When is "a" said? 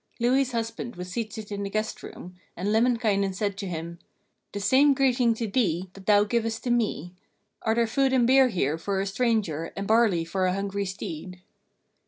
8.99-9.05, 10.47-10.53